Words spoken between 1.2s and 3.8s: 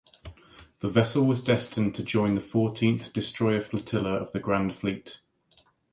was destined to join the Fourteenth Destroyer